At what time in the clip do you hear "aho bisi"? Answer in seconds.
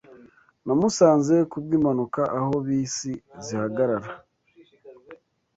2.39-3.11